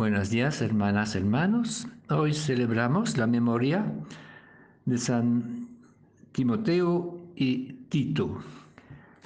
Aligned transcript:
Buenos 0.00 0.30
días, 0.30 0.62
hermanas, 0.62 1.14
hermanos. 1.14 1.86
Hoy 2.08 2.32
celebramos 2.32 3.18
la 3.18 3.26
memoria 3.26 3.84
de 4.86 4.96
San 4.96 5.68
Timoteo 6.32 7.20
y 7.36 7.74
Tito, 7.90 8.42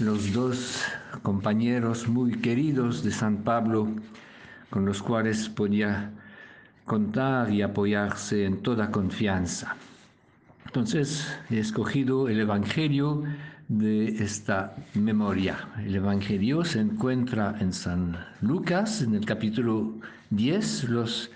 los 0.00 0.32
dos 0.32 0.82
compañeros 1.22 2.08
muy 2.08 2.40
queridos 2.40 3.04
de 3.04 3.12
San 3.12 3.44
Pablo, 3.44 3.86
con 4.68 4.84
los 4.84 5.04
cuales 5.04 5.48
podía 5.48 6.10
contar 6.84 7.52
y 7.52 7.62
apoyarse 7.62 8.44
en 8.44 8.60
toda 8.60 8.90
confianza. 8.90 9.76
Entonces 10.64 11.32
he 11.48 11.60
escogido 11.60 12.28
el 12.28 12.40
Evangelio 12.40 13.22
de 13.68 14.08
esta 14.20 14.74
memoria. 14.94 15.68
El 15.78 15.94
Evangelio 15.94 16.64
se 16.64 16.80
encuentra 16.80 17.54
en 17.60 17.72
San 17.72 18.16
Lucas, 18.40 19.02
en 19.02 19.14
el 19.14 19.24
capítulo 19.24 20.00
10, 20.30 20.84
los 20.84 21.30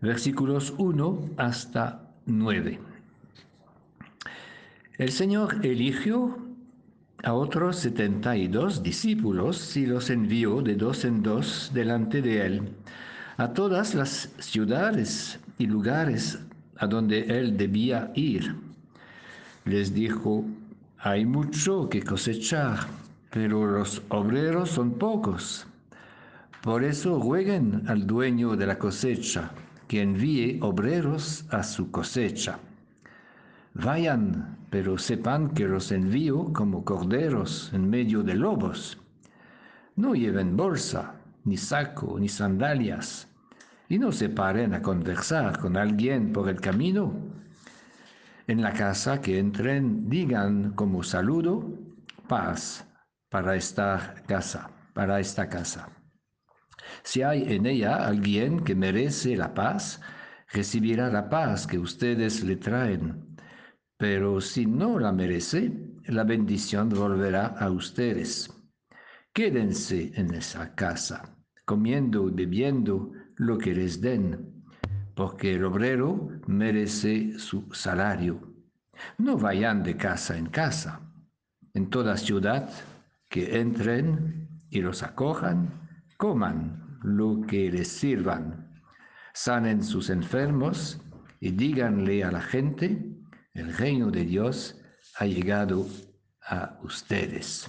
versículos 0.00 0.74
1 0.78 1.30
hasta 1.36 2.02
9. 2.26 2.78
El 4.98 5.12
Señor 5.12 5.64
eligió 5.64 6.38
a 7.22 7.32
otros 7.32 7.76
72 7.76 8.82
discípulos 8.82 9.76
y 9.76 9.86
los 9.86 10.10
envió 10.10 10.62
de 10.62 10.74
dos 10.74 11.04
en 11.04 11.22
dos 11.22 11.70
delante 11.74 12.22
de 12.22 12.46
él 12.46 12.62
a 13.36 13.52
todas 13.52 13.94
las 13.94 14.30
ciudades 14.38 15.38
y 15.58 15.66
lugares 15.66 16.38
a 16.78 16.86
donde 16.86 17.20
él 17.20 17.56
debía 17.56 18.10
ir. 18.14 18.54
Les 19.64 19.92
dijo, 19.92 20.44
hay 20.98 21.26
mucho 21.26 21.88
que 21.88 22.02
cosechar, 22.02 22.78
pero 23.30 23.66
los 23.66 24.02
obreros 24.08 24.70
son 24.70 24.92
pocos. 24.92 25.66
Por 26.66 26.82
eso 26.82 27.20
rueguen 27.20 27.84
al 27.86 28.08
dueño 28.08 28.56
de 28.56 28.66
la 28.66 28.76
cosecha 28.76 29.52
que 29.86 30.02
envíe 30.02 30.58
obreros 30.62 31.46
a 31.52 31.62
su 31.62 31.92
cosecha. 31.92 32.58
Vayan, 33.74 34.66
pero 34.68 34.98
sepan 34.98 35.50
que 35.50 35.68
los 35.68 35.92
envío 35.92 36.52
como 36.52 36.84
corderos 36.84 37.70
en 37.72 37.88
medio 37.88 38.24
de 38.24 38.34
lobos. 38.34 38.98
No 39.94 40.16
lleven 40.16 40.56
bolsa, 40.56 41.14
ni 41.44 41.56
saco, 41.56 42.18
ni 42.18 42.28
sandalias, 42.28 43.28
y 43.88 44.00
no 44.00 44.10
se 44.10 44.28
paren 44.28 44.74
a 44.74 44.82
conversar 44.82 45.60
con 45.60 45.76
alguien 45.76 46.32
por 46.32 46.48
el 46.48 46.60
camino 46.60 47.14
en 48.48 48.60
la 48.60 48.72
casa 48.72 49.20
que 49.20 49.38
entren, 49.38 50.08
digan 50.08 50.72
como 50.72 51.04
saludo, 51.04 51.64
paz 52.26 52.84
para 53.30 53.54
esta 53.54 54.16
casa, 54.26 54.68
para 54.94 55.20
esta 55.20 55.48
casa. 55.48 55.95
Si 57.02 57.22
hay 57.22 57.52
en 57.54 57.66
ella 57.66 58.06
alguien 58.06 58.64
que 58.64 58.74
merece 58.74 59.36
la 59.36 59.54
paz, 59.54 60.00
recibirá 60.52 61.10
la 61.10 61.28
paz 61.28 61.66
que 61.66 61.78
ustedes 61.78 62.44
le 62.44 62.56
traen. 62.56 63.36
Pero 63.96 64.40
si 64.40 64.66
no 64.66 64.98
la 64.98 65.12
merece, 65.12 65.72
la 66.06 66.24
bendición 66.24 66.88
volverá 66.88 67.46
a 67.46 67.70
ustedes. 67.70 68.52
Quédense 69.32 70.12
en 70.14 70.34
esa 70.34 70.74
casa, 70.74 71.36
comiendo 71.64 72.28
y 72.28 72.32
bebiendo 72.32 73.12
lo 73.36 73.58
que 73.58 73.74
les 73.74 74.00
den 74.00 74.56
porque 75.16 75.54
el 75.54 75.64
obrero 75.64 76.28
merece 76.46 77.38
su 77.38 77.72
salario. 77.72 78.38
No 79.16 79.38
vayan 79.38 79.82
de 79.82 79.96
casa 79.96 80.36
en 80.36 80.46
casa. 80.46 81.00
En 81.72 81.88
toda 81.88 82.18
ciudad 82.18 82.70
que 83.30 83.58
entren 83.58 84.46
y 84.68 84.82
los 84.82 85.02
acojan, 85.02 85.85
coman 86.16 86.98
lo 87.02 87.40
que 87.46 87.70
les 87.70 87.88
sirvan, 87.88 88.80
sanen 89.32 89.82
sus 89.82 90.10
enfermos 90.10 91.00
y 91.40 91.50
díganle 91.50 92.24
a 92.24 92.30
la 92.30 92.40
gente, 92.40 93.04
el 93.54 93.74
reino 93.76 94.10
de 94.10 94.24
Dios 94.24 94.80
ha 95.18 95.26
llegado 95.26 95.86
a 96.42 96.78
ustedes. 96.82 97.68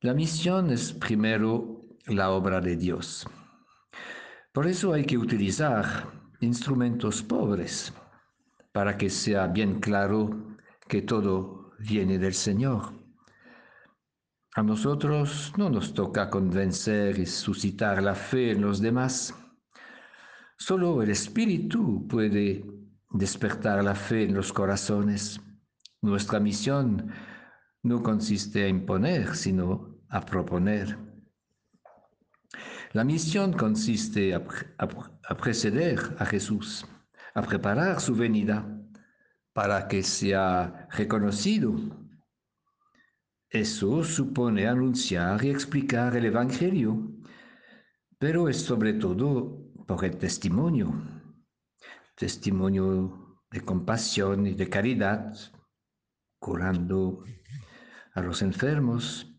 La 0.00 0.12
misión 0.12 0.70
es 0.70 0.92
primero 0.92 1.80
la 2.06 2.30
obra 2.30 2.60
de 2.60 2.76
Dios. 2.76 3.26
Por 4.52 4.66
eso 4.66 4.92
hay 4.92 5.04
que 5.04 5.16
utilizar 5.16 6.06
instrumentos 6.40 7.22
pobres 7.22 7.92
para 8.72 8.96
que 8.98 9.08
sea 9.08 9.46
bien 9.46 9.80
claro 9.80 10.56
que 10.86 11.02
todo 11.02 11.72
viene 11.78 12.18
del 12.18 12.34
Señor. 12.34 13.03
A 14.56 14.62
nosotros 14.62 15.52
no 15.56 15.68
nos 15.68 15.92
toca 15.94 16.30
convencer 16.30 17.18
y 17.18 17.26
suscitar 17.26 18.00
la 18.00 18.14
fe 18.14 18.52
en 18.52 18.60
los 18.60 18.80
demás. 18.80 19.34
Solo 20.56 21.02
el 21.02 21.10
Espíritu 21.10 22.06
puede 22.06 22.64
despertar 23.10 23.82
la 23.82 23.96
fe 23.96 24.22
en 24.22 24.34
los 24.34 24.52
corazones. 24.52 25.40
Nuestra 26.02 26.38
misión 26.38 27.10
no 27.82 28.00
consiste 28.00 28.68
en 28.68 28.76
imponer, 28.76 29.34
sino 29.34 29.98
a 30.08 30.24
proponer. 30.24 30.96
La 32.92 33.02
misión 33.02 33.54
consiste 33.54 34.34
a, 34.34 35.36
preceder 35.36 35.98
a 36.20 36.26
Jesús, 36.26 36.86
a 37.34 37.42
preparar 37.42 38.00
su 38.00 38.14
venida 38.14 38.64
para 39.52 39.88
que 39.88 40.04
sea 40.04 40.86
reconocido. 40.92 41.74
Eso 43.54 44.02
supone 44.02 44.66
anunciar 44.66 45.44
y 45.44 45.50
explicar 45.50 46.16
el 46.16 46.24
Evangelio, 46.24 47.14
pero 48.18 48.48
es 48.48 48.60
sobre 48.60 48.94
todo 48.94 49.70
por 49.86 50.04
el 50.04 50.18
testimonio, 50.18 50.92
testimonio 52.16 53.38
de 53.52 53.60
compasión 53.60 54.48
y 54.48 54.54
de 54.54 54.68
caridad, 54.68 55.32
curando 56.40 57.22
a 58.14 58.22
los 58.22 58.42
enfermos, 58.42 59.32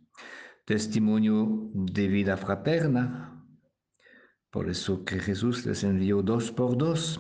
testimonio 0.64 1.70
de 1.74 2.08
vida 2.08 2.38
fraterna, 2.38 3.46
por 4.50 4.70
eso 4.70 5.04
que 5.04 5.20
Jesús 5.20 5.66
les 5.66 5.84
envió 5.84 6.22
dos 6.22 6.54
por 6.54 6.78
dos, 6.78 7.20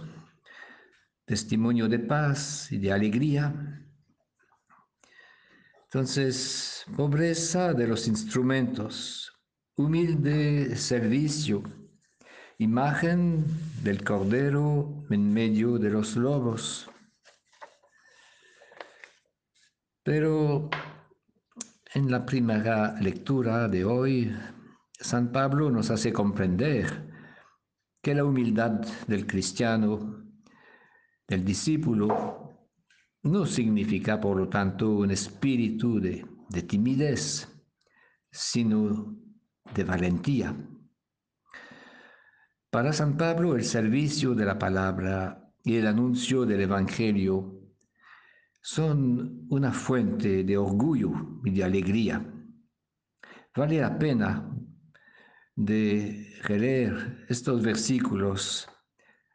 testimonio 1.25 1.89
de 1.89 1.99
paz 1.99 2.71
y 2.71 2.77
de 2.77 2.93
alegría. 2.93 3.84
Entonces, 5.85 6.83
pobreza 6.97 7.73
de 7.73 7.87
los 7.87 8.07
instrumentos, 8.07 9.31
humilde 9.75 10.75
servicio, 10.75 11.63
imagen 12.57 13.45
del 13.83 14.03
Cordero 14.03 15.05
en 15.09 15.31
medio 15.33 15.77
de 15.77 15.89
los 15.89 16.15
lobos. 16.15 16.89
Pero 20.03 20.69
en 21.93 22.11
la 22.11 22.25
primera 22.25 22.99
lectura 22.99 23.67
de 23.67 23.85
hoy, 23.85 24.35
San 24.91 25.31
Pablo 25.31 25.69
nos 25.71 25.91
hace 25.91 26.11
comprender 26.11 27.13
que 28.01 28.13
la 28.13 28.23
humildad 28.23 28.81
del 29.07 29.25
cristiano, 29.25 30.23
del 31.27 31.43
discípulo, 31.43 32.54
no 33.25 33.45
significa, 33.45 34.21
por 34.21 34.37
lo 34.37 34.47
tanto, 34.47 34.97
un 34.97 35.11
espíritu 35.11 35.99
de, 35.99 36.25
de 36.49 36.61
timidez, 36.61 37.47
sino 38.31 39.17
de 39.73 39.83
valentía. 39.83 40.55
Para 42.69 42.93
San 42.93 43.17
Pablo, 43.17 43.55
el 43.55 43.63
servicio 43.63 44.35
de 44.35 44.45
la 44.45 44.59
palabra 44.59 45.51
y 45.63 45.75
el 45.75 45.87
anuncio 45.87 46.45
del 46.45 46.61
Evangelio 46.61 47.61
son 48.61 49.47
una 49.49 49.71
fuente 49.71 50.43
de 50.43 50.57
orgullo 50.57 51.11
y 51.43 51.51
de 51.51 51.63
alegría. 51.63 52.23
Vale 53.55 53.79
la 53.79 53.97
pena 53.97 54.55
de 55.55 56.41
leer 56.47 57.25
estos 57.27 57.63
versículos 57.63 58.67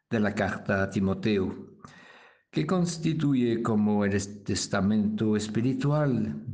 de 0.09 0.21
la 0.21 0.35
carta 0.35 0.85
a 0.85 0.91
Timoteo, 0.91 1.70
que 2.51 2.67
constituye 2.67 3.63
como 3.63 4.05
el 4.05 4.43
testamento 4.45 5.37
espiritual 5.37 6.45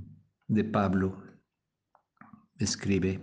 de 0.46 0.64
Pablo. 0.64 1.22
Escribe, 2.58 3.20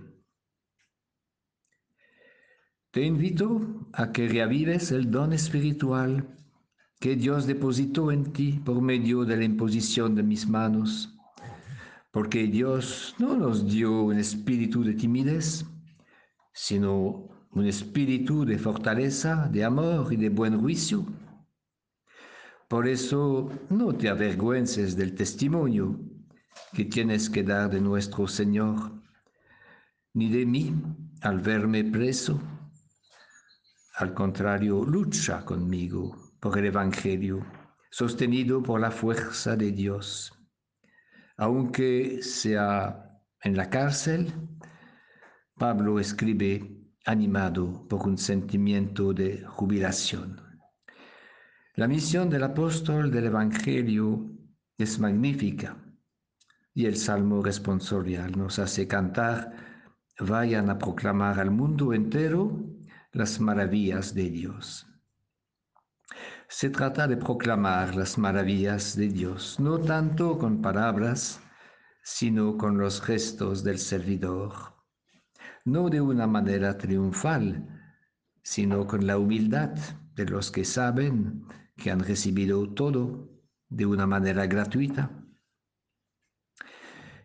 te 2.91 3.03
invito 3.03 3.89
a 3.93 4.11
que 4.11 4.27
reavives 4.27 4.91
el 4.91 5.09
don 5.09 5.33
espiritual 5.33 6.35
que 6.99 7.15
Dios 7.15 7.47
depositó 7.47 8.11
en 8.11 8.31
ti 8.31 8.61
por 8.63 8.81
medio 8.81 9.25
de 9.25 9.37
la 9.37 9.43
imposición 9.43 10.15
de 10.15 10.23
mis 10.23 10.47
manos, 10.47 11.17
porque 12.11 12.47
Dios 12.47 13.15
no 13.19 13.35
nos 13.35 13.67
dio 13.67 14.03
un 14.03 14.17
espíritu 14.17 14.83
de 14.83 14.93
timidez, 14.93 15.65
sino 16.53 17.29
un 17.51 17.65
espíritu 17.65 18.45
de 18.45 18.57
fortaleza, 18.57 19.49
de 19.51 19.63
amor 19.63 20.13
y 20.13 20.17
de 20.17 20.29
buen 20.29 20.59
juicio. 20.59 21.05
Por 22.73 22.87
eso 22.87 23.51
no 23.69 23.93
te 23.93 24.09
avergüences 24.09 24.95
del 24.95 25.13
testimonio 25.13 25.95
que 26.73 26.85
tienes 26.85 27.29
que 27.29 27.43
dar 27.43 27.69
de 27.69 27.79
nuestro 27.79 28.27
Señor, 28.27 28.99
ni 30.15 30.31
de 30.31 30.43
mí 30.43 30.73
al 31.21 31.39
verme 31.39 31.83
preso. 31.83 32.41
Al 33.97 34.15
contrario, 34.15 34.83
lucha 34.83 35.45
conmigo 35.45 36.33
por 36.39 36.57
el 36.57 36.65
Evangelio, 36.65 37.45
sostenido 37.91 38.63
por 38.63 38.81
la 38.81 38.89
fuerza 38.89 39.55
de 39.55 39.71
Dios. 39.71 40.33
Aunque 41.37 42.23
sea 42.23 43.21
en 43.43 43.55
la 43.55 43.69
cárcel, 43.69 44.33
Pablo 45.59 45.99
escribe 45.99 46.75
animado 47.05 47.87
por 47.87 48.07
un 48.07 48.17
sentimiento 48.17 49.13
de 49.13 49.45
jubilación. 49.45 50.52
La 51.75 51.87
misión 51.87 52.29
del 52.29 52.43
apóstol 52.43 53.09
del 53.09 53.25
Evangelio 53.25 54.29
es 54.77 54.99
magnífica 54.99 55.75
y 56.71 56.85
el 56.85 56.95
Salmo 56.95 57.41
responsorial 57.41 58.37
nos 58.37 58.59
hace 58.59 58.87
cantar, 58.87 59.55
vayan 60.19 60.69
a 60.69 60.77
proclamar 60.77 61.39
al 61.39 61.49
mundo 61.49 61.91
entero 61.93 62.63
las 63.11 63.39
maravillas 63.39 64.13
de 64.13 64.29
Dios. 64.29 64.85
Se 66.47 66.69
trata 66.69 67.07
de 67.07 67.17
proclamar 67.17 67.95
las 67.95 68.19
maravillas 68.19 68.95
de 68.95 69.07
Dios, 69.07 69.59
no 69.59 69.79
tanto 69.79 70.37
con 70.37 70.61
palabras, 70.61 71.41
sino 72.03 72.55
con 72.55 72.77
los 72.77 73.01
gestos 73.01 73.63
del 73.63 73.79
servidor, 73.79 74.53
no 75.65 75.89
de 75.89 76.01
una 76.01 76.27
manera 76.27 76.77
triunfal, 76.77 77.67
sino 78.43 78.85
con 78.85 79.07
la 79.07 79.17
humildad 79.17 79.71
de 80.13 80.25
los 80.25 80.51
que 80.51 80.65
saben 80.65 81.47
que 81.75 81.91
han 81.91 81.99
recibido 81.99 82.69
todo 82.73 83.29
de 83.69 83.85
una 83.85 84.05
manera 84.07 84.45
gratuita. 84.45 85.11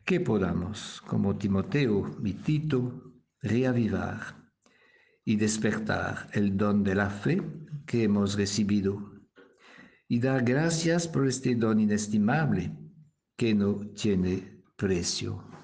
Que 0.04 0.20
podamos, 0.20 1.02
como 1.06 1.36
Timoteo 1.36 2.16
y 2.24 2.32
Tito, 2.34 3.14
reavivar 3.42 4.50
y 5.24 5.36
despertar 5.36 6.30
el 6.32 6.56
don 6.56 6.82
de 6.82 6.94
la 6.94 7.10
fe 7.10 7.42
que 7.86 8.04
hemos 8.04 8.36
recibido 8.36 9.12
y 10.08 10.20
dar 10.20 10.42
gracias 10.42 11.06
por 11.06 11.28
este 11.28 11.54
don 11.54 11.78
inestimable 11.78 12.74
que 13.36 13.54
no 13.54 13.90
tiene 13.90 14.62
precio. 14.76 15.57